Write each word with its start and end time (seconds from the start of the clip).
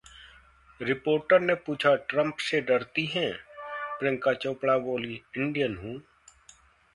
Reporter 0.81 1.39
ने 1.39 1.55
पूछा, 1.55 1.95
Trump 1.95 2.37
से 2.37 2.61
डरती 2.61 3.05
हैं? 3.05 3.33
प्रियंका 3.99 4.33
चोपड़ा 4.33 4.77
बोलीं- 4.77 5.37
इंडियन 5.37 5.77
हूं! 5.77 5.99